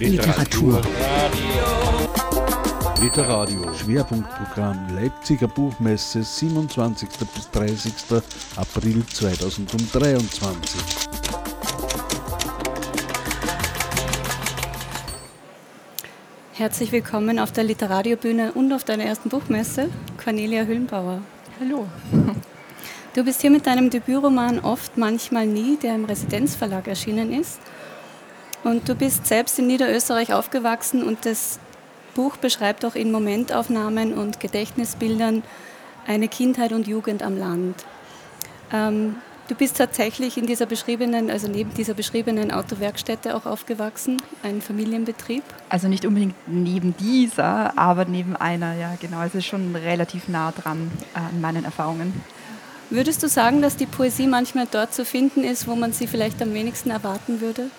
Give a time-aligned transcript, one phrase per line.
[0.00, 0.80] Literatur.
[3.02, 3.74] Literadio.
[3.74, 7.06] Schwerpunktprogramm Leipziger Buchmesse 27.
[7.34, 7.92] bis 30.
[8.56, 10.80] April 2023.
[16.54, 19.90] Herzlich willkommen auf der Literariobühne und auf deiner ersten Buchmesse,
[20.24, 21.20] Cornelia Hüllenbauer.
[21.60, 21.86] Hallo.
[23.12, 27.60] Du bist hier mit deinem Debütroman Oft, manchmal nie, der im Residenzverlag erschienen ist.
[28.62, 31.58] Und du bist selbst in Niederösterreich aufgewachsen und das
[32.14, 35.42] Buch beschreibt auch in Momentaufnahmen und Gedächtnisbildern
[36.06, 37.76] eine Kindheit und Jugend am Land.
[38.72, 39.16] Ähm,
[39.48, 45.42] du bist tatsächlich in dieser beschriebenen, also neben dieser beschriebenen Autowerkstätte auch aufgewachsen, ein Familienbetrieb?
[45.68, 49.22] Also nicht unbedingt neben dieser, aber neben einer, ja genau.
[49.22, 52.12] Es ist schon relativ nah dran äh, an meinen Erfahrungen.
[52.90, 56.42] Würdest du sagen, dass die Poesie manchmal dort zu finden ist, wo man sie vielleicht
[56.42, 57.70] am wenigsten erwarten würde?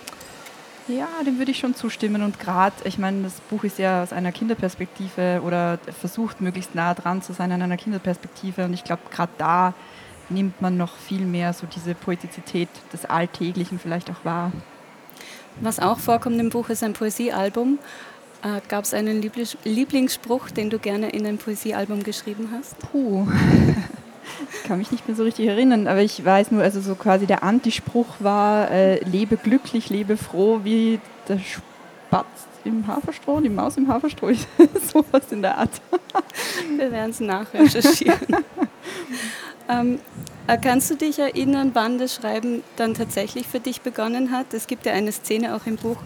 [0.88, 2.22] Ja, dem würde ich schon zustimmen.
[2.22, 6.94] Und gerade, ich meine, das Buch ist ja aus einer Kinderperspektive oder versucht möglichst nah
[6.94, 8.66] dran zu sein an einer Kinderperspektive.
[8.66, 9.74] Und ich glaube, gerade da
[10.30, 14.52] nimmt man noch viel mehr so diese Poetizität des Alltäglichen vielleicht auch wahr.
[15.60, 17.78] Was auch vorkommt im Buch ist ein Poesiealbum.
[18.42, 19.22] Äh, Gab es einen
[19.64, 22.80] Lieblingsspruch, den du gerne in ein Poesiealbum geschrieben hast?
[22.80, 23.28] Puh.
[24.54, 27.26] Ich kann mich nicht mehr so richtig erinnern, aber ich weiß nur, also so quasi
[27.26, 32.26] der Antispruch war, äh, lebe glücklich, lebe froh, wie der Spatz
[32.64, 34.32] im Haferstroh, die Maus im Haferstroh,
[34.92, 35.82] sowas in der Art.
[36.78, 38.38] Wir werden es nachrecherchieren.
[39.70, 40.00] ähm,
[40.48, 44.54] äh, kannst du dich erinnern, wann das Schreiben dann tatsächlich für dich begonnen hat?
[44.54, 45.98] Es gibt ja eine Szene auch im Buch,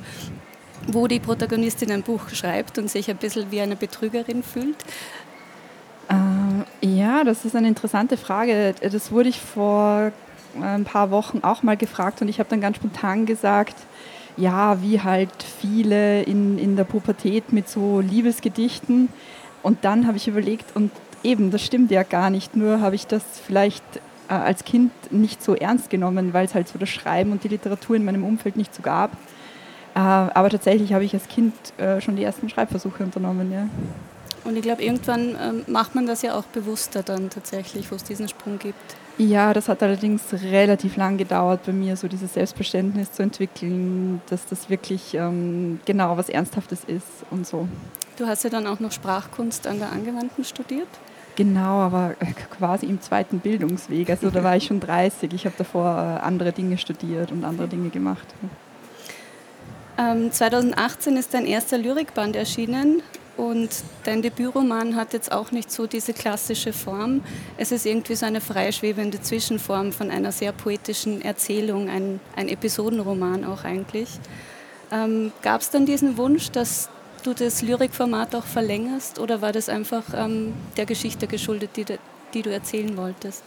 [0.87, 4.77] wo die Protagonistin ein Buch schreibt und sich ein bisschen wie eine Betrügerin fühlt.
[6.85, 8.75] Ja, das ist eine interessante Frage.
[8.79, 10.11] Das wurde ich vor
[10.55, 13.75] äh, ein paar Wochen auch mal gefragt und ich habe dann ganz spontan gesagt,
[14.37, 19.09] ja, wie halt viele in, in der Pubertät mit so Liebesgedichten.
[19.63, 20.91] Und dann habe ich überlegt, und
[21.23, 23.83] eben, das stimmt ja gar nicht, nur habe ich das vielleicht
[24.29, 27.47] äh, als Kind nicht so ernst genommen, weil es halt so das Schreiben und die
[27.47, 29.13] Literatur in meinem Umfeld nicht so gab.
[29.95, 33.67] Äh, aber tatsächlich habe ich als Kind äh, schon die ersten Schreibversuche unternommen, ja.
[34.45, 38.03] Und ich glaube, irgendwann ähm, macht man das ja auch bewusster dann tatsächlich, wo es
[38.03, 38.95] diesen Sprung gibt.
[39.17, 44.45] Ja, das hat allerdings relativ lang gedauert bei mir, so dieses Selbstverständnis zu entwickeln, dass
[44.45, 47.67] das wirklich ähm, genau was Ernsthaftes ist und so.
[48.17, 50.87] Du hast ja dann auch noch Sprachkunst an der Angewandten studiert?
[51.35, 54.09] Genau, aber äh, quasi im zweiten Bildungsweg.
[54.09, 55.33] Also da war ich schon 30.
[55.33, 58.27] Ich habe davor äh, andere Dinge studiert und andere Dinge gemacht.
[59.97, 63.01] Ähm, 2018 ist dein erster Lyrikband erschienen
[63.37, 63.69] und
[64.03, 67.23] dein Debütroman hat jetzt auch nicht so diese klassische Form.
[67.57, 73.43] Es ist irgendwie so eine freischwebende Zwischenform von einer sehr poetischen Erzählung, ein, ein Episodenroman
[73.43, 74.09] auch eigentlich.
[74.91, 76.89] Ähm, Gab es dann diesen Wunsch, dass
[77.23, 81.85] du das Lyrikformat auch verlängerst oder war das einfach ähm, der Geschichte geschuldet, die,
[82.33, 83.43] die du erzählen wolltest?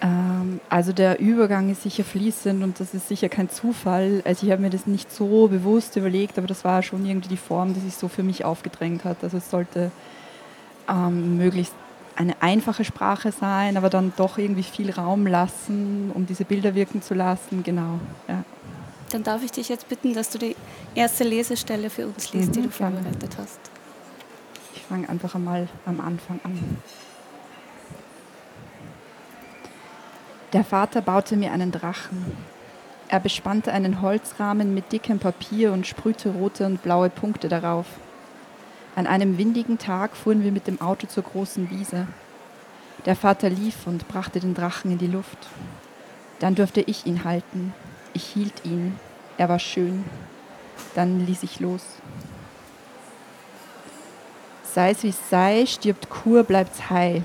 [0.00, 4.22] Ähm, also der Übergang ist sicher fließend und das ist sicher kein Zufall.
[4.24, 7.36] Also ich habe mir das nicht so bewusst überlegt, aber das war schon irgendwie die
[7.36, 9.22] Form, die sich so für mich aufgedrängt hat.
[9.22, 9.90] Also es sollte
[10.88, 11.74] ähm, möglichst
[12.16, 17.02] eine einfache Sprache sein, aber dann doch irgendwie viel Raum lassen, um diese Bilder wirken
[17.02, 17.62] zu lassen.
[17.62, 17.98] Genau.
[18.28, 18.44] Ja.
[19.10, 20.56] Dann darf ich dich jetzt bitten, dass du die
[20.94, 23.60] erste Lesestelle für uns liest, mhm, die du vorbereitet hast.
[24.74, 26.78] Ich fange einfach einmal am Anfang an.
[30.54, 32.24] Der Vater baute mir einen Drachen.
[33.08, 37.86] Er bespannte einen Holzrahmen mit dickem Papier und sprühte rote und blaue Punkte darauf.
[38.94, 42.06] An einem windigen Tag fuhren wir mit dem Auto zur großen Wiese.
[43.04, 45.38] Der Vater lief und brachte den Drachen in die Luft.
[46.38, 47.74] Dann durfte ich ihn halten.
[48.12, 48.96] Ich hielt ihn.
[49.36, 50.04] Er war schön.
[50.94, 51.82] Dann ließ ich los.
[54.62, 57.24] Sei es wie es sei, stirbt Kur, bleibt's heil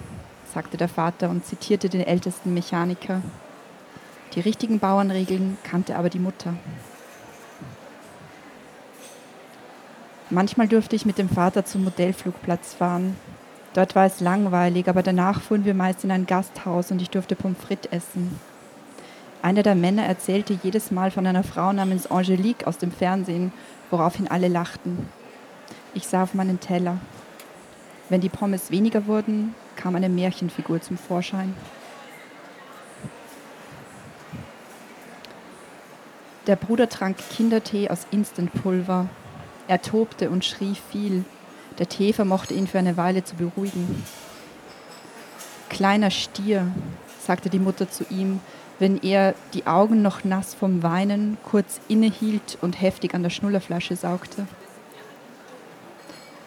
[0.53, 3.21] sagte der Vater und zitierte den ältesten Mechaniker.
[4.35, 6.55] Die richtigen Bauernregeln kannte aber die Mutter.
[10.29, 13.15] Manchmal durfte ich mit dem Vater zum Modellflugplatz fahren.
[13.73, 17.35] Dort war es langweilig, aber danach fuhren wir meist in ein Gasthaus und ich durfte
[17.35, 18.39] Pommes frites essen.
[19.41, 23.53] Einer der Männer erzählte jedes Mal von einer Frau namens Angelique aus dem Fernsehen,
[23.89, 25.09] woraufhin alle lachten.
[25.93, 26.97] Ich sah auf meinen Teller.
[28.09, 31.55] Wenn die Pommes weniger wurden, kam eine Märchenfigur zum Vorschein.
[36.47, 39.07] Der Bruder trank Kindertee aus Instantpulver.
[39.67, 41.23] Er tobte und schrie viel.
[41.77, 44.03] Der Tee vermochte ihn für eine Weile zu beruhigen.
[45.69, 46.67] Kleiner Stier,
[47.21, 48.41] sagte die Mutter zu ihm,
[48.79, 53.95] wenn er, die Augen noch nass vom Weinen, kurz innehielt und heftig an der Schnullerflasche
[53.95, 54.47] saugte.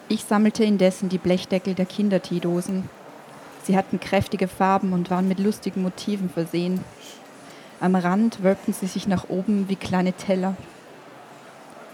[0.09, 2.89] Ich sammelte indessen die Blechdeckel der Kinderteedosen.
[3.63, 6.83] Sie hatten kräftige Farben und waren mit lustigen Motiven versehen.
[7.79, 10.55] Am Rand wölbten sie sich nach oben wie kleine Teller.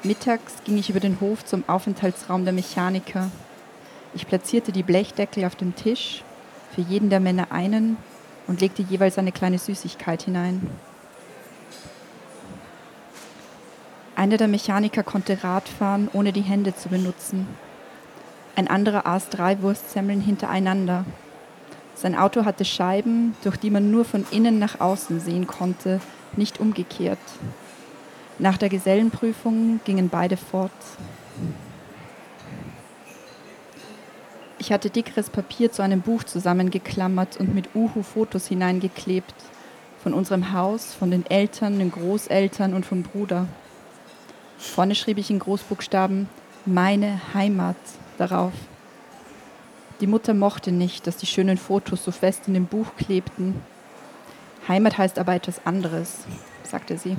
[0.04, 3.30] Mittags ging ich über den Hof zum Aufenthaltsraum der Mechaniker.
[4.14, 6.24] Ich platzierte die Blechdeckel auf dem Tisch,
[6.74, 7.98] für jeden der Männer einen
[8.48, 10.68] und legte jeweils eine kleine Süßigkeit hinein.
[14.16, 17.48] Einer der Mechaniker konnte Radfahren, ohne die Hände zu benutzen.
[18.56, 21.06] Ein anderer aß drei Wurstsemmeln hintereinander.
[22.02, 26.00] Sein Auto hatte Scheiben, durch die man nur von innen nach außen sehen konnte,
[26.38, 27.20] nicht umgekehrt.
[28.38, 30.72] Nach der Gesellenprüfung gingen beide fort.
[34.60, 39.36] Ich hatte dickeres Papier zu einem Buch zusammengeklammert und mit Uhu-Fotos hineingeklebt.
[40.02, 43.46] Von unserem Haus, von den Eltern, den Großeltern und vom Bruder.
[44.58, 46.30] Vorne schrieb ich in Großbuchstaben
[46.66, 47.76] meine Heimat
[48.18, 48.54] darauf.
[50.02, 53.62] Die Mutter mochte nicht, dass die schönen Fotos so fest in dem Buch klebten.
[54.68, 56.20] Heimat heißt aber etwas anderes,
[56.64, 57.18] sagte sie.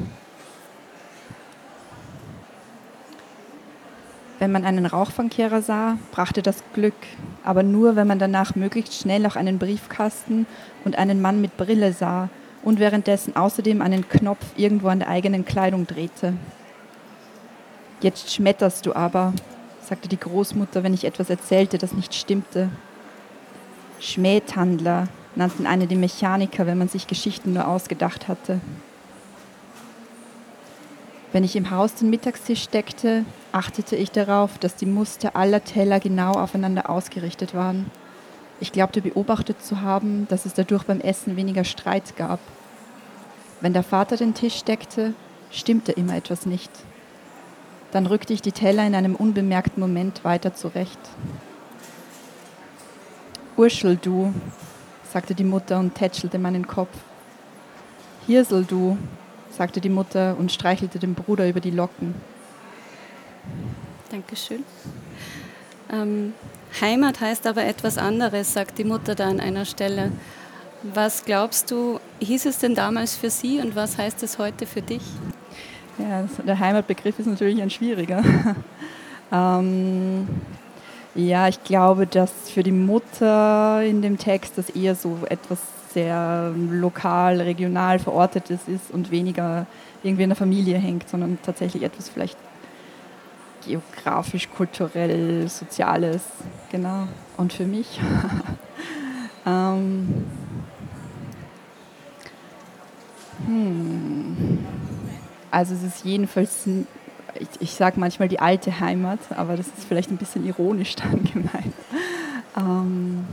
[4.39, 6.95] Wenn man einen Rauchfangkehrer sah, brachte das Glück,
[7.45, 10.47] aber nur, wenn man danach möglichst schnell auch einen Briefkasten
[10.87, 12.31] und einen Mann mit Brille sah
[12.63, 16.33] und währenddessen außerdem einen Knopf irgendwo an der eigenen Kleidung drehte.
[18.01, 19.35] Jetzt schmetterst du aber,
[19.91, 22.71] sagte die Großmutter, wenn ich etwas erzählte, das nicht stimmte.
[23.99, 28.61] Schmähtandler nannten eine die Mechaniker, wenn man sich Geschichten nur ausgedacht hatte.
[31.33, 35.99] Wenn ich im Haus den Mittagstisch deckte, achtete ich darauf, dass die Muster aller Teller
[35.99, 37.91] genau aufeinander ausgerichtet waren.
[38.61, 42.39] Ich glaubte beobachtet zu haben, dass es dadurch beim Essen weniger Streit gab.
[43.61, 45.15] Wenn der Vater den Tisch deckte,
[45.51, 46.71] stimmte immer etwas nicht.
[47.93, 50.99] Dann rückte ich die Teller in einem unbemerkten Moment weiter zurecht.
[53.57, 54.33] Urschel, du,
[55.13, 56.97] sagte die Mutter und tätschelte meinen Kopf.
[58.27, 58.97] Hirsel, du,
[59.51, 62.15] sagte die Mutter und streichelte dem Bruder über die Locken.
[64.11, 64.65] Dankeschön.
[65.93, 66.33] Ähm,
[66.81, 70.13] Heimat heißt aber etwas anderes, sagt die Mutter da an einer Stelle.
[70.83, 74.83] Was glaubst du, hieß es denn damals für sie und was heißt es heute für
[74.83, 75.03] dich?
[76.01, 78.23] Ja, der Heimatbegriff ist natürlich ein schwieriger.
[79.33, 80.29] ähm,
[81.15, 85.59] ja, ich glaube, dass für die Mutter in dem Text das eher so etwas
[85.93, 89.67] sehr lokal, regional verortetes ist und weniger
[90.03, 92.39] irgendwie in der Familie hängt, sondern tatsächlich etwas vielleicht
[93.67, 96.23] geografisch, kulturell, soziales,
[96.71, 97.09] genau.
[97.37, 98.01] Und für mich.
[99.47, 100.25] ähm,
[103.47, 104.80] hm.
[105.51, 106.67] Also es ist jedenfalls,
[107.35, 111.25] ich, ich sage manchmal die alte Heimat, aber das ist vielleicht ein bisschen ironisch dann
[111.25, 111.75] gemeint.
[112.57, 113.25] Ähm,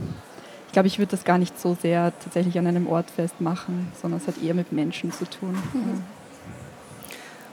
[0.66, 4.20] ich glaube, ich würde das gar nicht so sehr tatsächlich an einem Ort festmachen, sondern
[4.20, 5.56] es hat eher mit Menschen zu tun.
[5.72, 6.02] Mhm.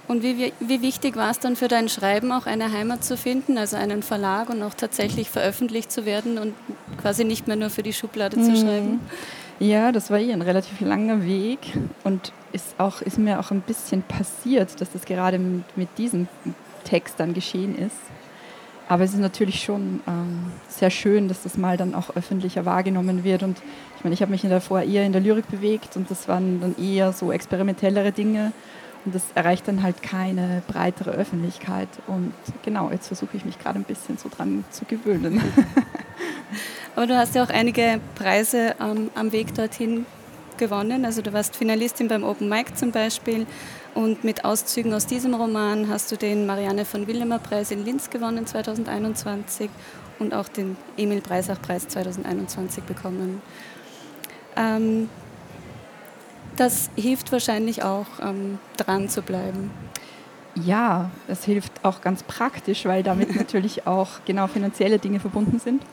[0.07, 3.57] Und wie, wie wichtig war es dann für dein Schreiben auch eine Heimat zu finden,
[3.57, 6.53] also einen Verlag und auch tatsächlich veröffentlicht zu werden und
[7.01, 8.55] quasi nicht mehr nur für die Schublade zu mhm.
[8.55, 8.99] schreiben?
[9.59, 11.59] Ja, das war eh ein relativ langer Weg
[12.03, 16.27] und ist, auch, ist mir auch ein bisschen passiert, dass das gerade mit diesem
[16.85, 17.97] Text dann geschehen ist.
[18.87, 23.23] Aber es ist natürlich schon ähm, sehr schön, dass das mal dann auch öffentlicher wahrgenommen
[23.23, 23.43] wird.
[23.43, 23.57] Und
[23.97, 26.61] ich meine, ich habe mich in davor eher in der Lyrik bewegt und das waren
[26.61, 28.51] dann eher so experimentellere Dinge.
[29.03, 31.89] Und das erreicht dann halt keine breitere Öffentlichkeit.
[32.07, 32.33] Und
[32.63, 35.41] genau, jetzt versuche ich mich gerade ein bisschen so dran zu gewöhnen.
[36.95, 40.05] Aber du hast ja auch einige Preise ähm, am Weg dorthin
[40.57, 41.05] gewonnen.
[41.05, 43.45] Also du warst Finalistin beim Open Mic zum Beispiel
[43.93, 48.09] und mit Auszügen aus diesem Roman hast du den Marianne von Willemer Preis in Linz
[48.09, 49.69] gewonnen 2021
[50.19, 53.41] und auch den Emil Breisach Preis 2021 bekommen.
[54.55, 55.09] Ähm,
[56.55, 59.71] das hilft wahrscheinlich auch, ähm, dran zu bleiben.
[60.55, 65.83] Ja, es hilft auch ganz praktisch, weil damit natürlich auch genau finanzielle Dinge verbunden sind.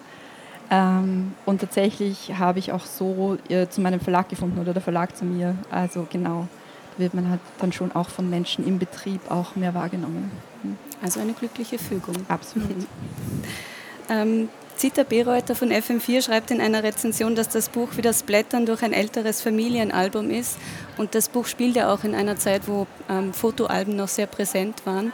[0.72, 5.14] Ähm, und tatsächlich habe ich auch so äh, zu meinem Verlag gefunden oder der Verlag
[5.14, 5.54] zu mir.
[5.70, 6.48] Also genau,
[6.96, 10.30] da wird man halt dann schon auch von Menschen im Betrieb auch mehr wahrgenommen.
[10.62, 10.78] Hm.
[11.02, 12.16] Also eine glückliche Fügung.
[12.26, 12.70] Absolut.
[14.08, 18.64] ähm, Zita Bereuter von FM4 schreibt in einer Rezension, dass das Buch wie das Blättern
[18.64, 20.56] durch ein älteres Familienalbum ist.
[20.96, 24.86] Und das Buch spielt ja auch in einer Zeit, wo ähm, Fotoalben noch sehr präsent
[24.86, 25.12] waren.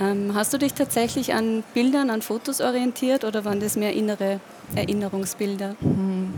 [0.00, 4.40] Ähm, hast du dich tatsächlich an Bildern, an Fotos orientiert oder waren das mehr innere
[4.74, 5.76] Erinnerungsbilder?
[5.80, 6.32] Hm,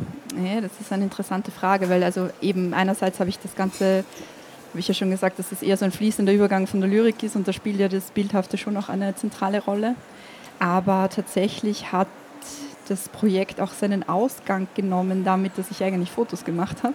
[0.45, 4.05] ja, das ist eine interessante Frage, weil also eben einerseits habe ich das Ganze,
[4.71, 7.23] habe ich ja schon gesagt, dass es eher so ein fließender Übergang von der Lyrik
[7.23, 9.95] ist und da spielt ja das Bildhafte schon auch eine zentrale Rolle.
[10.59, 12.09] Aber tatsächlich hat
[12.89, 16.95] das Projekt auch seinen Ausgang genommen, damit dass ich eigentlich Fotos gemacht habe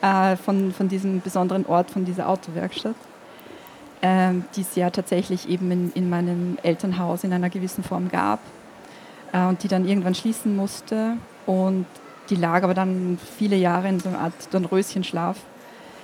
[0.32, 2.94] äh, von, von diesem besonderen Ort, von dieser Autowerkstatt,
[4.02, 8.40] ähm, die es ja tatsächlich eben in, in meinem Elternhaus in einer gewissen Form gab
[9.32, 11.16] äh, und die dann irgendwann schließen musste.
[11.46, 11.86] Und
[12.30, 15.36] die lag aber dann viele Jahre in so einer Art Dornröschenschlaf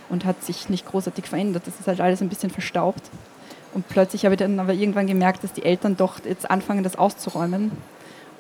[0.09, 1.63] und hat sich nicht großartig verändert.
[1.67, 3.03] Das ist halt alles ein bisschen verstaubt.
[3.75, 6.97] Und plötzlich habe ich dann aber irgendwann gemerkt, dass die Eltern doch jetzt anfangen, das
[6.97, 7.71] auszuräumen.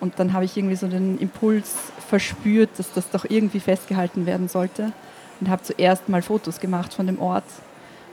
[0.00, 1.74] Und dann habe ich irgendwie so den Impuls
[2.08, 4.92] verspürt, dass das doch irgendwie festgehalten werden sollte.
[5.40, 7.44] Und habe zuerst mal Fotos gemacht von dem Ort.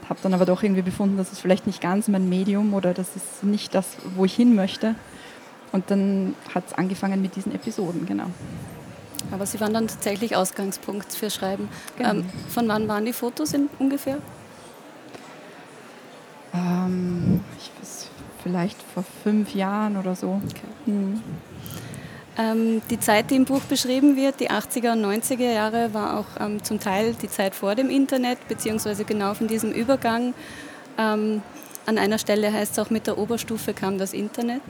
[0.08, 3.16] Habe dann aber doch irgendwie befunden, dass es vielleicht nicht ganz mein Medium oder das
[3.16, 4.94] ist nicht das, wo ich hin möchte.
[5.72, 8.26] Und dann hat es angefangen mit diesen Episoden, genau.
[9.30, 11.68] Aber Sie waren dann tatsächlich Ausgangspunkt für Schreiben.
[11.96, 12.10] Genau.
[12.10, 14.18] Ähm, von wann waren die Fotos in, ungefähr?
[16.52, 18.08] Ähm, ich weiß,
[18.42, 20.40] vielleicht vor fünf Jahren oder so.
[20.44, 20.68] Okay.
[20.84, 21.22] Hm.
[22.36, 26.26] Ähm, die Zeit, die im Buch beschrieben wird, die 80er und 90er Jahre, war auch
[26.40, 30.34] ähm, zum Teil die Zeit vor dem Internet, beziehungsweise genau von diesem Übergang.
[30.98, 31.42] Ähm,
[31.86, 34.62] an einer Stelle heißt es auch, mit der Oberstufe kam das Internet.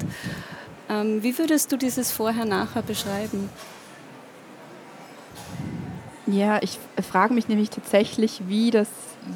[0.91, 3.49] Ähm, wie würdest du dieses Vorher-Nachher beschreiben?
[6.27, 6.79] Ja, ich
[7.09, 8.89] frage mich nämlich tatsächlich, wie das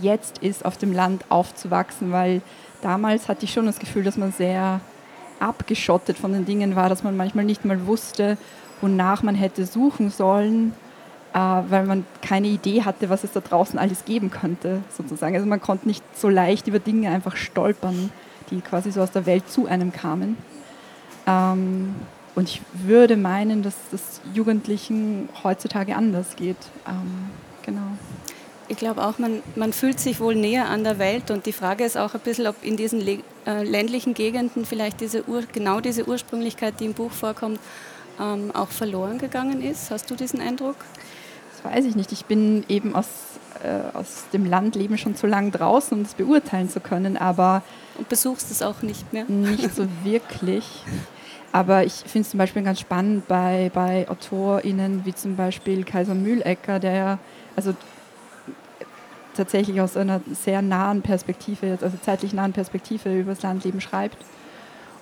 [0.03, 2.43] jetzt ist, auf dem Land aufzuwachsen, weil
[2.83, 4.81] damals hatte ich schon das Gefühl, dass man sehr
[5.41, 8.39] abgeschottet von den Dingen war, dass man manchmal nicht mal wusste,
[8.81, 10.73] wonach man hätte suchen sollen,
[11.35, 15.35] äh, weil man keine Idee hatte, was es da draußen alles geben könnte, sozusagen.
[15.35, 18.11] Also man konnte nicht so leicht über Dinge einfach stolpern,
[18.51, 20.37] die quasi so aus der Welt zu einem kamen.
[21.27, 21.95] Ähm,
[22.35, 26.57] und ich würde meinen, dass das Jugendlichen heutzutage anders geht.
[26.87, 27.31] Ähm,
[27.67, 27.97] genau.
[28.69, 31.85] Ich glaube auch, man, man fühlt sich wohl näher an der Welt und die Frage
[31.85, 33.01] ist auch ein bisschen, ob in diesen
[33.49, 37.59] äh, ländlichen Gegenden vielleicht diese Ur genau diese Ursprünglichkeit, die im Buch vorkommt,
[38.21, 39.91] ähm, auch verloren gegangen ist.
[39.91, 40.77] Hast du diesen Eindruck?
[41.53, 42.13] Das weiß ich nicht.
[42.13, 43.07] Ich bin eben aus,
[43.65, 47.63] äh, aus dem Landleben schon zu lang draußen, um das beurteilen zu können, aber...
[47.97, 49.25] Und besuchst es auch nicht mehr?
[49.25, 50.85] Nicht so wirklich.
[51.51, 56.15] Aber ich finde es zum Beispiel ganz spannend bei, bei AutorInnen wie zum Beispiel Kaiser
[56.15, 57.19] Mühlecker, der ja
[57.57, 57.75] also
[59.39, 64.19] tatsächlich aus einer sehr nahen Perspektive, also zeitlich nahen Perspektive über das Landleben schreibt.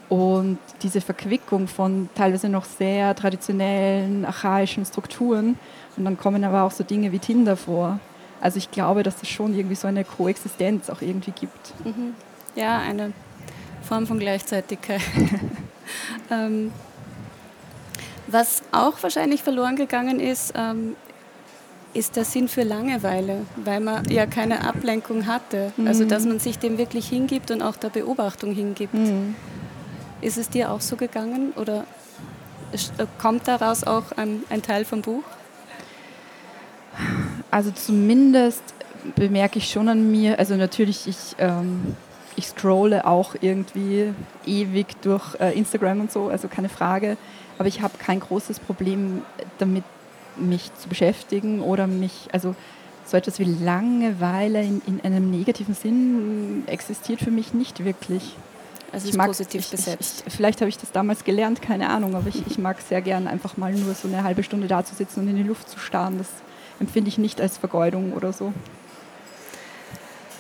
[0.08, 5.58] Und diese Verquickung von teilweise noch sehr traditionellen, archaischen Strukturen.
[5.96, 7.98] Und dann kommen aber auch so Dinge wie Tinder vor.
[8.40, 11.84] Also ich glaube, dass es schon irgendwie so eine Koexistenz auch irgendwie gibt.
[11.84, 12.14] Mhm.
[12.54, 13.12] Ja, eine
[13.82, 15.00] Form von Gleichzeitigkeit.
[16.30, 16.72] ähm,
[18.28, 20.94] was auch wahrscheinlich verloren gegangen ist, ähm,
[21.96, 25.72] ist der Sinn für Langeweile, weil man ja keine Ablenkung hatte.
[25.76, 25.86] Mhm.
[25.86, 28.94] Also dass man sich dem wirklich hingibt und auch der Beobachtung hingibt.
[28.94, 29.34] Mhm.
[30.20, 31.86] Ist es dir auch so gegangen oder
[32.72, 35.24] äh, kommt daraus auch ein, ein Teil vom Buch?
[37.50, 38.62] Also zumindest
[39.14, 41.96] bemerke ich schon an mir, also natürlich, ich ähm,
[42.36, 44.12] ich scrolle auch irgendwie
[44.46, 47.16] ewig durch äh, Instagram und so, also keine Frage.
[47.58, 49.22] Aber ich habe kein großes Problem
[49.58, 49.84] damit,
[50.38, 52.54] mich zu beschäftigen oder mich, also
[53.04, 58.36] so etwas wie Langeweile in, in einem negativen Sinn existiert für mich nicht wirklich.
[58.92, 60.24] Also ich mag, positiv ich, besetzt.
[60.26, 63.26] Ich, vielleicht habe ich das damals gelernt, keine Ahnung, aber ich, ich mag sehr gern
[63.26, 65.78] einfach mal nur so eine halbe Stunde da zu sitzen und in die Luft zu
[65.78, 66.18] starren.
[66.18, 66.28] Das
[66.80, 68.52] empfinde ich nicht als Vergeudung oder so.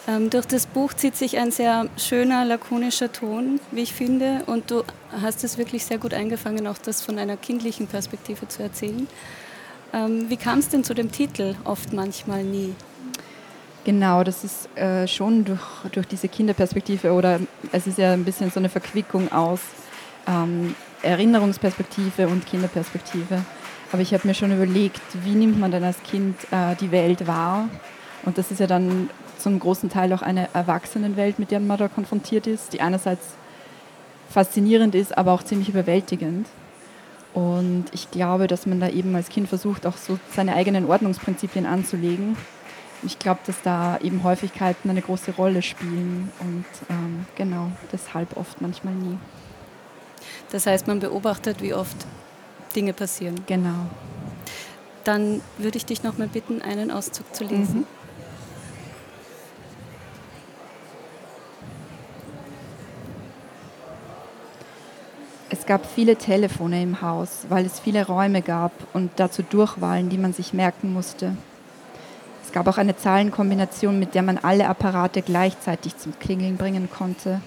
[0.08, 4.42] Ähm, durch das Buch zieht sich ein sehr schöner, lakonischer Ton, wie ich finde.
[4.46, 4.84] Und du
[5.20, 9.08] hast es wirklich sehr gut eingefangen, auch das von einer kindlichen Perspektive zu erzählen.
[9.92, 12.74] Ähm, wie kam es denn zu dem Titel Oft, manchmal, nie?
[13.84, 15.60] Genau, das ist äh, schon durch,
[15.92, 17.38] durch diese Kinderperspektive oder
[17.70, 19.60] es ist ja ein bisschen so eine Verquickung aus
[20.26, 23.44] ähm, Erinnerungsperspektive und Kinderperspektive.
[23.92, 27.28] Aber ich habe mir schon überlegt, wie nimmt man denn als Kind äh, die Welt
[27.28, 27.68] wahr?
[28.24, 31.86] Und das ist ja dann zum großen Teil auch eine Erwachsenenwelt, mit der man da
[31.86, 33.34] konfrontiert ist, die einerseits
[34.30, 36.48] faszinierend ist, aber auch ziemlich überwältigend.
[37.36, 41.66] Und ich glaube, dass man da eben als Kind versucht, auch so seine eigenen Ordnungsprinzipien
[41.66, 42.34] anzulegen.
[43.02, 48.62] Ich glaube, dass da eben Häufigkeiten eine große Rolle spielen und ähm, genau, deshalb oft
[48.62, 49.18] manchmal nie.
[50.50, 52.06] Das heißt, man beobachtet, wie oft
[52.74, 53.38] Dinge passieren.
[53.46, 53.84] Genau.
[55.04, 57.80] Dann würde ich dich noch mal bitten, einen Auszug zu lesen.
[57.80, 57.95] Mhm.
[65.48, 70.18] Es gab viele Telefone im Haus, weil es viele Räume gab und dazu Durchwahlen, die
[70.18, 71.36] man sich merken musste.
[72.44, 77.40] Es gab auch eine Zahlenkombination, mit der man alle Apparate gleichzeitig zum Klingeln bringen konnte.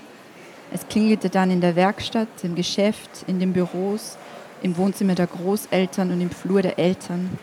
[0.72, 4.18] Es klingelte dann in der Werkstatt, im Geschäft, in den Büros,
[4.62, 7.38] im Wohnzimmer der Großeltern und im Flur der Eltern.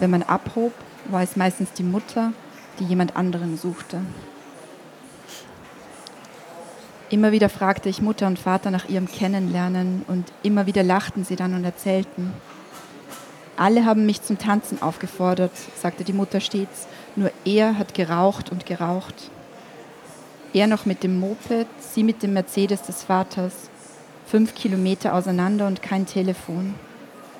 [0.00, 0.72] Wenn man abhob,
[1.10, 2.32] war es meistens die Mutter,
[2.80, 4.00] die jemand anderen suchte.
[7.10, 11.36] Immer wieder fragte ich Mutter und Vater nach ihrem Kennenlernen und immer wieder lachten sie
[11.36, 12.32] dann und erzählten.
[13.56, 18.66] Alle haben mich zum Tanzen aufgefordert, sagte die Mutter stets, nur er hat geraucht und
[18.66, 19.30] geraucht.
[20.52, 23.52] Er noch mit dem Moped, sie mit dem Mercedes des Vaters.
[24.26, 26.74] Fünf Kilometer auseinander und kein Telefon.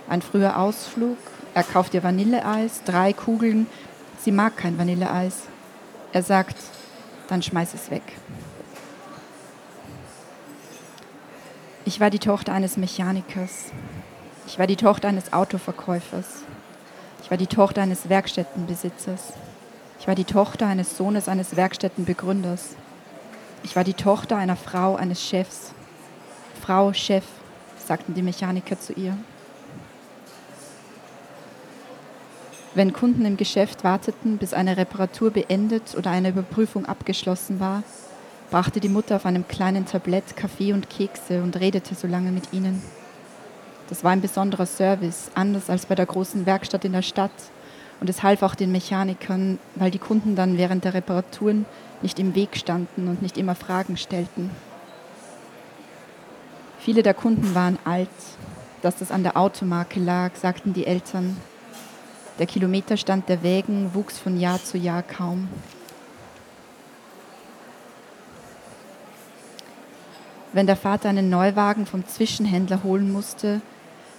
[0.09, 1.17] Ein früher Ausflug,
[1.55, 3.67] er kauft ihr Vanilleeis, drei Kugeln.
[4.21, 5.43] Sie mag kein Vanilleeis.
[6.13, 6.57] Er sagt,
[7.29, 8.03] dann schmeiß es weg.
[11.87, 13.67] Ich war die Tochter eines Mechanikers.
[14.47, 16.43] Ich war die Tochter eines Autoverkäufers.
[17.23, 19.35] Ich war die Tochter eines Werkstättenbesitzers.
[20.01, 22.77] Ich war die Tochter eines Sohnes eines Werkstättenbegründers.
[23.65, 25.73] Ich war die Tochter einer Frau eines Chefs.
[26.63, 27.25] Frau Chef,
[27.77, 29.19] sagten die Mechaniker zu ihr.
[32.75, 37.83] Wenn Kunden im Geschäft warteten, bis eine Reparatur beendet oder eine Überprüfung abgeschlossen war,
[38.55, 42.53] brachte die Mutter auf einem kleinen Tablett Kaffee und Kekse und redete so lange mit
[42.53, 42.81] ihnen.
[43.89, 47.33] Das war ein besonderer Service, anders als bei der großen Werkstatt in der Stadt.
[48.01, 51.67] Und es half auch den Mechanikern, weil die Kunden dann während der Reparaturen
[52.01, 54.53] nicht im Weg standen und nicht immer Fragen stellten.
[56.79, 58.09] Viele der Kunden waren alt.
[58.83, 61.37] Dass das an der Automarke lag, sagten die Eltern.
[62.39, 65.49] Der Kilometerstand der Wägen wuchs von Jahr zu Jahr kaum.
[70.55, 73.61] Wenn der Vater einen Neuwagen vom Zwischenhändler holen musste,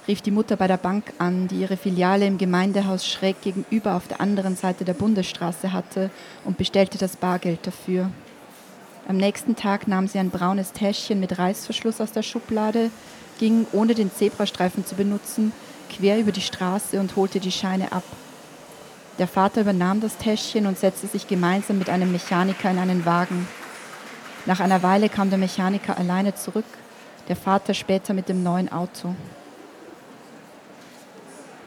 [0.06, 4.10] rief die Mutter bei der Bank an, die ihre Filiale im Gemeindehaus schräg gegenüber auf
[4.10, 6.10] der anderen Seite der Bundesstraße hatte
[6.44, 8.12] und bestellte das Bargeld dafür.
[9.08, 12.92] Am nächsten Tag nahm sie ein braunes Täschchen mit Reißverschluss aus der Schublade,
[13.40, 15.54] ging, ohne den Zebrastreifen zu benutzen,
[15.90, 18.04] quer über die Straße und holte die Scheine ab.
[19.20, 23.48] Der Vater übernahm das Täschchen und setzte sich gemeinsam mit einem Mechaniker in einen Wagen.
[24.46, 26.66] Nach einer Weile kam der Mechaniker alleine zurück,
[27.28, 29.16] der Vater später mit dem neuen Auto.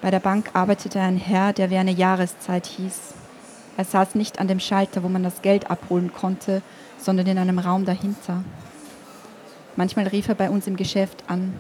[0.01, 3.15] Bei der Bank arbeitete ein Herr, der wie eine Jahreszeit hieß.
[3.77, 6.63] Er saß nicht an dem Schalter, wo man das Geld abholen konnte,
[6.99, 8.45] sondern in einem Raum dahinter.
[9.75, 11.59] Manchmal rief er bei uns im Geschäft an.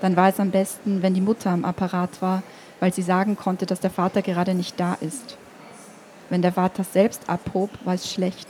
[0.00, 2.44] Dann war es am besten, wenn die Mutter am Apparat war,
[2.78, 5.36] weil sie sagen konnte, dass der Vater gerade nicht da ist.
[6.30, 8.46] Wenn der Vater selbst abhob, war es schlecht.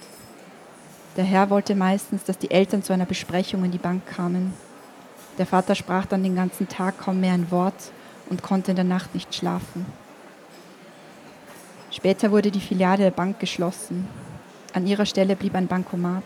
[1.18, 4.54] Der Herr wollte meistens, dass die Eltern zu einer Besprechung in die Bank kamen.
[5.36, 7.90] Der Vater sprach dann den ganzen Tag kaum mehr ein Wort
[8.30, 9.84] und konnte in der Nacht nicht schlafen.
[11.90, 14.06] Später wurde die Filiale der Bank geschlossen.
[14.72, 16.22] An ihrer Stelle blieb ein Bankomat.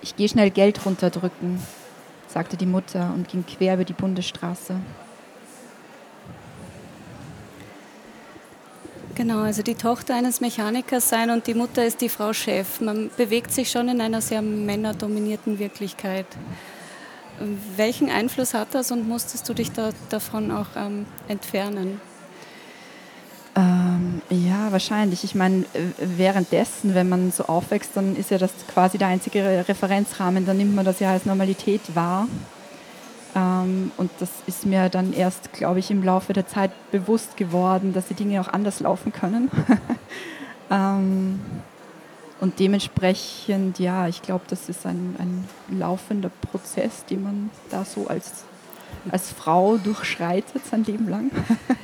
[0.00, 1.60] Ich gehe schnell Geld runterdrücken,
[2.26, 4.76] sagte die Mutter und ging quer über die Bundesstraße.
[9.14, 12.80] Genau, also die Tochter eines Mechanikers sein und die Mutter ist die Frau Chef.
[12.80, 16.26] Man bewegt sich schon in einer sehr männerdominierten Wirklichkeit.
[17.76, 22.00] Welchen Einfluss hat das und musstest du dich da, davon auch ähm, entfernen?
[23.56, 25.22] Ähm, ja, wahrscheinlich.
[25.22, 25.64] Ich meine,
[25.98, 30.74] währenddessen, wenn man so aufwächst, dann ist ja das quasi der einzige Referenzrahmen, dann nimmt
[30.74, 32.26] man das ja als Normalität wahr.
[33.34, 37.92] Ähm, und das ist mir dann erst, glaube ich, im Laufe der Zeit bewusst geworden,
[37.92, 39.50] dass die Dinge auch anders laufen können.
[40.70, 41.40] ähm,
[42.40, 48.06] und dementsprechend, ja, ich glaube, das ist ein, ein laufender Prozess, den man da so
[48.06, 48.44] als,
[49.10, 51.30] als Frau durchschreitet sein Leben lang.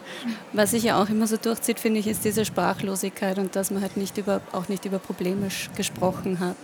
[0.53, 3.83] Was sich ja auch immer so durchzieht, finde ich, ist diese Sprachlosigkeit und dass man
[3.83, 6.57] halt nicht über, auch nicht über Probleme gesprochen hat.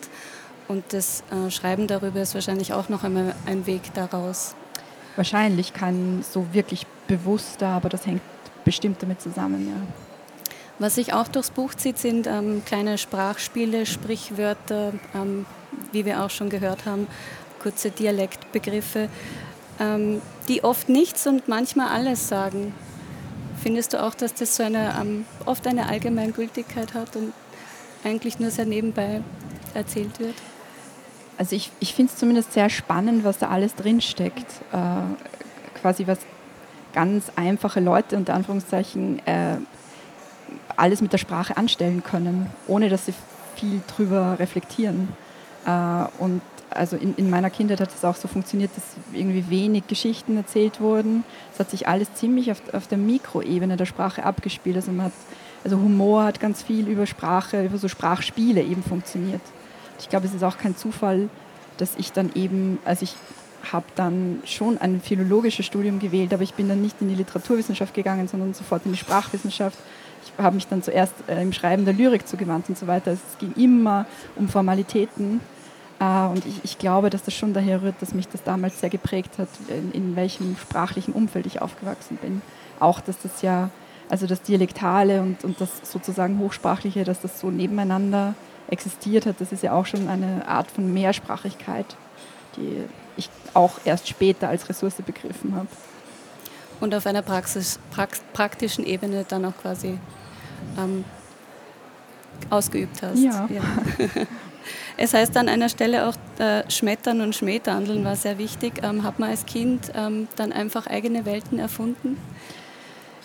[0.68, 4.57] Und das äh, Schreiben darüber ist wahrscheinlich auch noch einmal ein Weg daraus.
[5.17, 8.23] Wahrscheinlich kein so wirklich bewusster, aber das hängt
[8.65, 9.77] bestimmt damit zusammen, ja.
[10.79, 15.47] Was sich auch durchs Buch zieht, sind ähm, kleine Sprachspiele, Sprichwörter, ähm,
[15.91, 17.07] wie wir auch schon gehört haben,
[17.63, 19.09] kurze Dialektbegriffe,
[19.81, 22.75] ähm, die oft nichts und manchmal alles sagen.
[23.63, 27.33] Findest du auch, dass das so eine, ähm, oft eine Allgemeingültigkeit hat und
[28.05, 29.23] eigentlich nur sehr nebenbei
[29.73, 30.37] erzählt wird?
[31.38, 34.46] Also ich, ich finde es zumindest sehr spannend, was da alles drinsteckt.
[34.72, 36.18] Äh, quasi was
[36.92, 39.59] ganz einfache Leute unter Anführungszeichen äh,
[40.77, 43.14] alles mit der Sprache anstellen können, ohne dass sie
[43.57, 45.09] viel drüber reflektieren.
[45.66, 49.87] Äh, und also in, in, meiner Kindheit hat es auch so funktioniert, dass irgendwie wenig
[49.87, 51.25] Geschichten erzählt wurden.
[51.53, 54.77] Es hat sich alles ziemlich auf, auf der Mikroebene der Sprache abgespielt.
[54.77, 55.12] Also, hat,
[55.64, 59.42] also Humor hat ganz viel über Sprache, über so Sprachspiele eben funktioniert.
[59.99, 61.29] Ich glaube, es ist auch kein Zufall,
[61.79, 63.15] dass ich dann eben, also ich
[63.73, 67.95] habe dann schon ein philologisches Studium gewählt, aber ich bin dann nicht in die Literaturwissenschaft
[67.95, 69.79] gegangen, sondern sofort in die Sprachwissenschaft.
[70.25, 73.11] Ich habe mich dann zuerst äh, im Schreiben der Lyrik zugewandt und so weiter.
[73.11, 74.07] Also es ging immer
[74.37, 75.41] um Formalitäten.
[76.01, 78.91] Äh, und ich, ich, glaube, dass das schon daher rührt, dass mich das damals sehr
[78.91, 82.43] geprägt hat, in, in welchem sprachlichen Umfeld ich aufgewachsen bin.
[82.81, 83.71] Auch, dass das ja,
[84.09, 88.35] also das Dialektale und, und das sozusagen Hochsprachliche, dass das so nebeneinander
[88.69, 91.87] existiert hat, das ist ja auch schon eine Art von Mehrsprachigkeit,
[92.57, 92.85] die
[93.17, 95.69] ich auch erst später als Ressource begriffen habe.
[96.81, 97.79] Und auf einer Praxis,
[98.33, 99.99] praktischen Ebene dann auch quasi
[100.79, 101.05] ähm,
[102.51, 103.19] ausgeübt hast.
[103.19, 103.49] Ja.
[103.51, 103.63] ja.
[104.97, 108.83] Es heißt an einer Stelle auch, äh, Schmettern und Schmähtandeln war sehr wichtig.
[108.83, 112.17] Ähm, hat man als Kind ähm, dann einfach eigene Welten erfunden?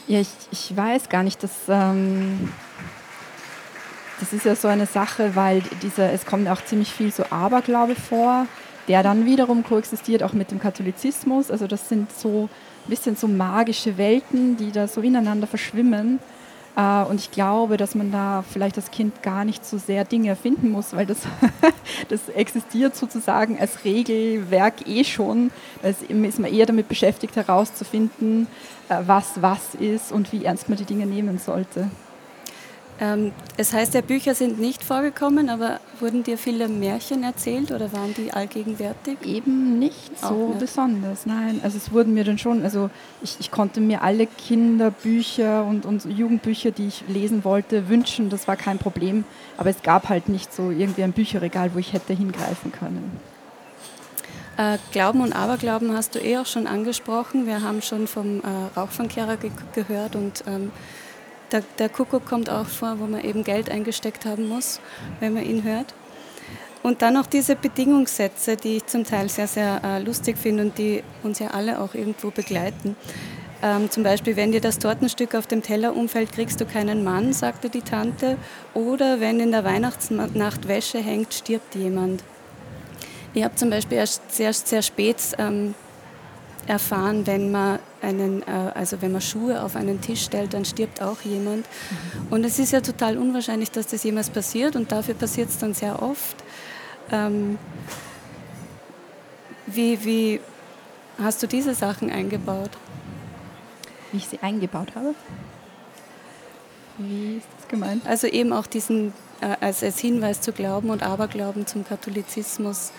[0.08, 1.52] Ja, ich, ich weiß gar nicht, dass.
[4.22, 7.96] Das ist ja so eine Sache, weil dieser, es kommt auch ziemlich viel so Aberglaube
[7.96, 8.48] vor
[8.88, 11.52] der dann wiederum koexistiert auch mit dem Katholizismus.
[11.52, 12.50] Also das sind so
[12.86, 16.20] ein bisschen so magische Welten, die da so ineinander verschwimmen.
[16.76, 20.30] Äh, und ich glaube, dass man da vielleicht als Kind gar nicht so sehr Dinge
[20.30, 21.20] erfinden muss, weil das,
[22.10, 25.52] das existiert sozusagen als Regelwerk eh schon.
[25.82, 28.48] Da ist man eher damit beschäftigt herauszufinden,
[28.90, 31.90] äh, was was ist und wie ernst man die Dinge nehmen sollte.
[33.02, 37.92] Ähm, es heißt ja, Bücher sind nicht vorgekommen, aber wurden dir viele Märchen erzählt oder
[37.94, 39.18] waren die allgegenwärtig?
[39.26, 40.60] Eben nicht so nicht.
[40.60, 41.62] besonders, nein.
[41.64, 42.92] Also es wurden mir dann schon, also
[43.24, 48.48] ich, ich konnte mir alle Kinderbücher und, und Jugendbücher, die ich lesen wollte, wünschen, das
[48.48, 49.24] war kein Problem.
[49.58, 53.20] Aber es gab halt nicht so irgendwie ein Bücherregal, wo ich hätte hingreifen können.
[54.58, 57.48] Äh, Glauben und Aberglauben hast du eh auch schon angesprochen.
[57.48, 60.72] Wir haben schon vom äh, Rauchfangkehrer ge gehört und ähm,
[61.52, 64.80] der, der Kuckuck kommt auch vor, wo man eben Geld eingesteckt haben muss,
[65.20, 65.94] wenn man ihn hört.
[66.84, 70.78] Und dann noch diese Bedingungssätze, die ich zum Teil sehr, sehr äh, lustig finde und
[70.78, 72.96] die uns ja alle auch irgendwo begleiten.
[73.62, 77.34] Ähm, zum Beispiel, wenn dir das Tortenstück auf dem Teller umfällt, kriegst du keinen Mann,
[77.34, 78.38] sagte die Tante.
[78.74, 82.24] Oder wenn in der Weihnachtsnacht Wäsche hängt, stirbt jemand.
[83.36, 85.76] Ich habe zum Beispiel erst sehr, sehr spät ähm,
[86.68, 91.02] erfahren, wenn man einen, äh, also wenn man Schuhe auf einen Tisch stellt, dann stirbt
[91.02, 91.66] auch jemand.
[91.66, 92.28] Mhm.
[92.30, 95.74] Und es ist ja total unwahrscheinlich, dass das jemals passiert und dafür passiert es dann
[95.74, 96.36] sehr oft.
[97.12, 97.58] Ähm,
[99.68, 100.40] wie, wie
[101.22, 102.72] hast du diese Sachen eingebaut?
[104.12, 105.16] Wie ich sie eingebaut habe?
[106.98, 108.06] Wie ist das gemeint?
[108.06, 112.92] Also eben auch diesen, äh, als, als Hinweis zu Glauben und Aberglauben zum Katholizismus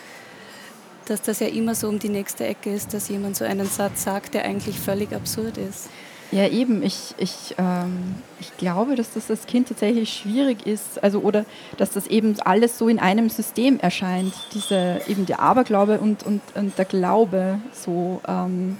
[1.07, 4.05] dass das ja immer so um die nächste Ecke ist, dass jemand so einen Satz
[4.05, 5.89] sagt, der eigentlich völlig absurd ist.
[6.33, 6.83] Ja, eben.
[6.83, 11.45] Ich, ich, ähm, ich glaube, dass das als Kind tatsächlich schwierig ist, also oder
[11.77, 14.33] dass das eben alles so in einem System erscheint.
[14.55, 18.23] Diese eben der Aberglaube und, und, und der Glaube so.
[18.27, 18.79] Ähm,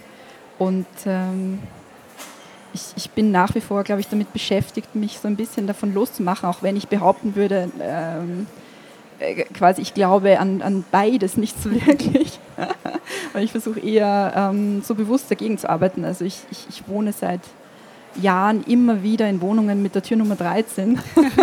[0.57, 1.59] und ähm,
[2.73, 5.93] ich, ich bin nach wie vor, glaube ich, damit beschäftigt, mich so ein bisschen davon
[5.93, 8.62] loszumachen, auch wenn ich behaupten würde, ähm, äh,
[9.53, 12.39] quasi, ich glaube an, an beides nicht so wirklich.
[13.33, 16.05] Weil ich versuche eher ähm, so bewusst dagegen zu arbeiten.
[16.05, 17.41] Also ich, ich, ich, wohne seit
[18.15, 20.99] Jahren immer wieder in Wohnungen mit der Tür Nummer 13,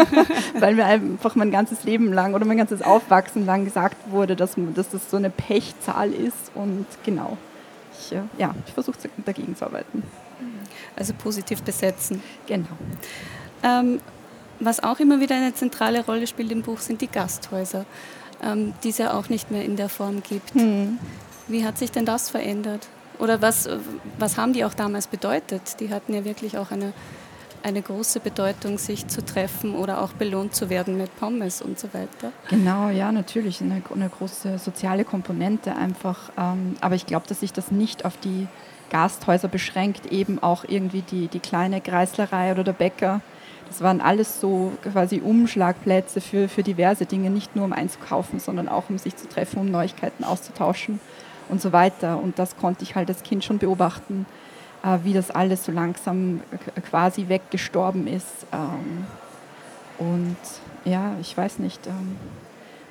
[0.58, 4.54] weil mir einfach mein ganzes Leben lang oder mein ganzes Aufwachsen lang gesagt wurde, dass,
[4.74, 6.52] dass das so eine Pechzahl ist.
[6.54, 7.36] Und genau,
[7.98, 10.04] ich, äh, ja, ich versuche dagegen zu arbeiten.
[10.96, 12.22] Also positiv besetzen.
[12.46, 12.66] Genau.
[13.62, 14.00] Ähm,
[14.60, 17.84] was auch immer wieder eine zentrale Rolle spielt im Buch, sind die Gasthäuser,
[18.42, 20.54] ähm, die es ja auch nicht mehr in der Form gibt.
[20.54, 20.98] Hm.
[21.48, 22.86] Wie hat sich denn das verändert?
[23.18, 23.68] Oder was,
[24.18, 25.80] was haben die auch damals bedeutet?
[25.80, 26.92] Die hatten ja wirklich auch eine,
[27.62, 31.88] eine große Bedeutung, sich zu treffen oder auch belohnt zu werden mit Pommes und so
[31.92, 32.32] weiter.
[32.48, 33.60] Genau, ja, natürlich.
[33.60, 36.30] Eine, eine große soziale Komponente einfach.
[36.38, 38.46] Ähm, aber ich glaube, dass sich das nicht auf die
[38.90, 43.20] Gasthäuser beschränkt, eben auch irgendwie die, die kleine Kreislerei oder der Bäcker
[43.70, 48.68] das waren alles so quasi Umschlagplätze für, für diverse Dinge, nicht nur um einzukaufen, sondern
[48.68, 50.98] auch um sich zu treffen, um Neuigkeiten auszutauschen
[51.48, 52.20] und so weiter.
[52.20, 54.26] Und das konnte ich halt als Kind schon beobachten,
[54.82, 56.40] äh, wie das alles so langsam
[56.90, 58.44] quasi weggestorben ist.
[58.52, 59.06] Ähm,
[59.98, 60.36] und
[60.84, 62.16] ja, ich weiß nicht, ähm,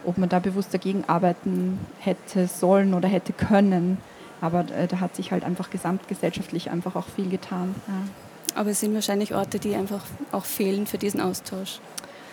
[0.05, 3.97] ob man da bewusst dagegen arbeiten hätte sollen oder hätte können.
[4.39, 7.75] Aber äh, da hat sich halt einfach gesamtgesellschaftlich einfach auch viel getan.
[7.85, 8.28] Ja.
[8.55, 11.79] Aber es sind wahrscheinlich Orte, die einfach auch fehlen für diesen Austausch.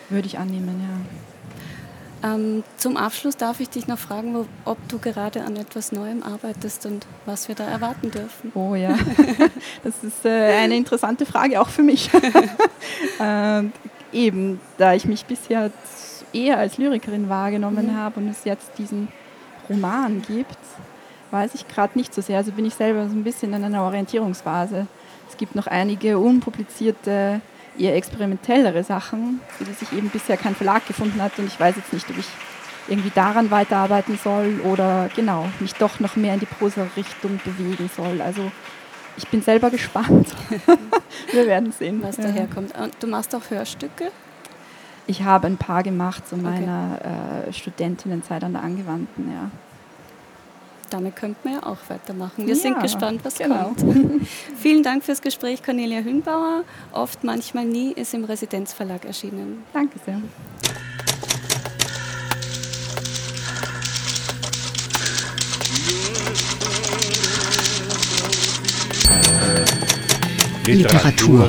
[0.09, 1.01] Würde ich annehmen, ja.
[2.23, 6.23] Ähm, zum Abschluss darf ich dich noch fragen, wo, ob du gerade an etwas Neuem
[6.23, 8.53] arbeitest und was wir da erwarten dürfen.
[8.55, 8.97] Oh ja,
[9.85, 12.11] das ist äh, eine interessante Frage auch für mich.
[13.21, 13.63] äh,
[14.13, 15.71] eben, da ich mich bisher
[16.33, 17.97] eher als Lyrikerin wahrgenommen mhm.
[17.97, 19.09] habe und es jetzt diesen
[19.69, 20.59] Roman gibt,
[21.31, 22.39] weiß ich gerade nicht so sehr.
[22.39, 24.87] Also bin ich selber so ein bisschen in einer Orientierungsphase.
[25.29, 27.41] Es gibt noch einige unpublizierte,
[27.79, 31.39] eher experimentellere Sachen, für die sich eben bisher kein Verlag gefunden hat.
[31.39, 32.29] Und ich weiß jetzt nicht, ob ich
[32.89, 38.21] irgendwie daran weiterarbeiten soll oder genau, mich doch noch mehr in die Prosa-Richtung bewegen soll.
[38.21, 38.51] Also
[39.17, 40.29] ich bin selber gespannt.
[41.33, 42.03] Wir werden sehen.
[42.03, 42.73] Was daherkommt.
[43.01, 44.11] Du machst auch Hörstücke?
[45.07, 47.49] Ich habe ein paar gemacht zu meiner okay.
[47.49, 49.51] äh, Studentinnenzeit an der Angewandten, ja.
[50.91, 52.47] Damit könnten wir ja auch weitermachen.
[52.47, 53.75] Wir ja, sind gespannt, was genau.
[53.75, 54.27] kommt.
[54.59, 56.65] Vielen Dank fürs Gespräch, Cornelia Hünbauer.
[56.93, 59.65] Oft, manchmal nie ist im Residenzverlag erschienen.
[59.73, 60.21] Danke sehr.
[70.67, 71.49] Literatur.